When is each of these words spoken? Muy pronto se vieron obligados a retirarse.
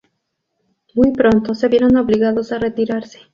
Muy 0.95 1.11
pronto 1.11 1.53
se 1.53 1.67
vieron 1.67 1.95
obligados 1.95 2.51
a 2.51 2.57
retirarse. 2.57 3.19